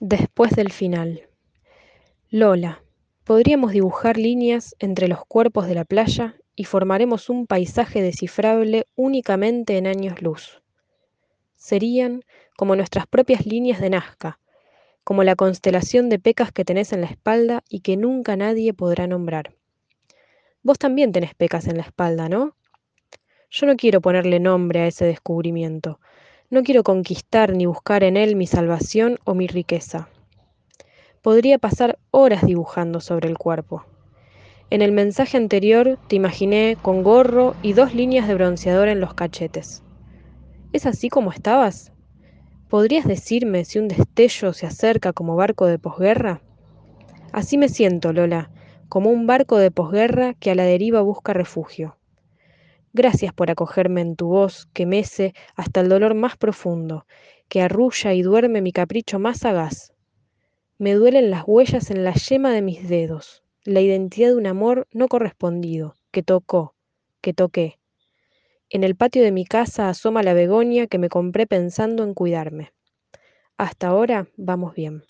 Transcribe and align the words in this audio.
Después 0.00 0.50
del 0.56 0.72
final. 0.72 1.28
Lola, 2.28 2.82
podríamos 3.22 3.70
dibujar 3.70 4.18
líneas 4.18 4.74
entre 4.80 5.06
los 5.06 5.24
cuerpos 5.24 5.68
de 5.68 5.76
la 5.76 5.84
playa 5.84 6.34
y 6.56 6.64
formaremos 6.64 7.30
un 7.30 7.46
paisaje 7.46 8.02
descifrable 8.02 8.88
únicamente 8.96 9.78
en 9.78 9.86
años 9.86 10.20
luz. 10.20 10.62
Serían 11.54 12.24
como 12.56 12.74
nuestras 12.74 13.06
propias 13.06 13.46
líneas 13.46 13.80
de 13.80 13.90
Nazca, 13.90 14.40
como 15.04 15.22
la 15.22 15.36
constelación 15.36 16.08
de 16.08 16.18
pecas 16.18 16.50
que 16.50 16.64
tenés 16.64 16.92
en 16.92 17.00
la 17.00 17.06
espalda 17.06 17.62
y 17.68 17.80
que 17.80 17.96
nunca 17.96 18.36
nadie 18.36 18.74
podrá 18.74 19.06
nombrar. 19.06 19.54
Vos 20.64 20.76
también 20.76 21.12
tenés 21.12 21.36
pecas 21.36 21.68
en 21.68 21.76
la 21.76 21.84
espalda, 21.84 22.28
¿no? 22.28 22.56
Yo 23.48 23.66
no 23.66 23.76
quiero 23.76 24.00
ponerle 24.00 24.40
nombre 24.40 24.80
a 24.80 24.86
ese 24.88 25.04
descubrimiento. 25.04 26.00
No 26.50 26.62
quiero 26.62 26.82
conquistar 26.82 27.54
ni 27.54 27.64
buscar 27.64 28.04
en 28.04 28.16
él 28.16 28.36
mi 28.36 28.46
salvación 28.46 29.18
o 29.24 29.34
mi 29.34 29.46
riqueza. 29.46 30.08
Podría 31.22 31.58
pasar 31.58 31.98
horas 32.10 32.44
dibujando 32.44 33.00
sobre 33.00 33.28
el 33.28 33.38
cuerpo. 33.38 33.86
En 34.68 34.82
el 34.82 34.92
mensaje 34.92 35.38
anterior 35.38 35.98
te 36.06 36.16
imaginé 36.16 36.76
con 36.82 37.02
gorro 37.02 37.54
y 37.62 37.72
dos 37.72 37.94
líneas 37.94 38.28
de 38.28 38.34
bronceador 38.34 38.88
en 38.88 39.00
los 39.00 39.14
cachetes. 39.14 39.82
¿Es 40.72 40.84
así 40.84 41.08
como 41.08 41.32
estabas? 41.32 41.92
¿Podrías 42.68 43.06
decirme 43.06 43.64
si 43.64 43.78
un 43.78 43.88
destello 43.88 44.52
se 44.52 44.66
acerca 44.66 45.12
como 45.12 45.36
barco 45.36 45.66
de 45.66 45.78
posguerra? 45.78 46.42
Así 47.32 47.56
me 47.56 47.70
siento, 47.70 48.12
Lola, 48.12 48.50
como 48.90 49.10
un 49.10 49.26
barco 49.26 49.56
de 49.56 49.70
posguerra 49.70 50.34
que 50.34 50.50
a 50.50 50.54
la 50.54 50.64
deriva 50.64 51.00
busca 51.00 51.32
refugio. 51.32 51.96
Gracias 52.96 53.34
por 53.34 53.50
acogerme 53.50 54.02
en 54.02 54.14
tu 54.14 54.28
voz 54.28 54.68
que 54.72 54.86
mece 54.86 55.34
hasta 55.56 55.80
el 55.80 55.88
dolor 55.88 56.14
más 56.14 56.36
profundo, 56.36 57.06
que 57.48 57.60
arrulla 57.60 58.14
y 58.14 58.22
duerme 58.22 58.62
mi 58.62 58.70
capricho 58.70 59.18
más 59.18 59.40
sagaz. 59.40 59.92
Me 60.78 60.94
duelen 60.94 61.28
las 61.28 61.42
huellas 61.44 61.90
en 61.90 62.04
la 62.04 62.14
yema 62.14 62.52
de 62.52 62.62
mis 62.62 62.88
dedos, 62.88 63.42
la 63.64 63.80
identidad 63.80 64.28
de 64.28 64.36
un 64.36 64.46
amor 64.46 64.86
no 64.92 65.08
correspondido, 65.08 65.96
que 66.12 66.22
tocó, 66.22 66.76
que 67.20 67.34
toqué. 67.34 67.80
En 68.70 68.84
el 68.84 68.94
patio 68.94 69.24
de 69.24 69.32
mi 69.32 69.44
casa 69.44 69.88
asoma 69.88 70.22
la 70.22 70.32
begonia 70.32 70.86
que 70.86 70.98
me 70.98 71.08
compré 71.08 71.48
pensando 71.48 72.04
en 72.04 72.14
cuidarme. 72.14 72.74
Hasta 73.58 73.88
ahora 73.88 74.28
vamos 74.36 74.72
bien. 74.72 75.02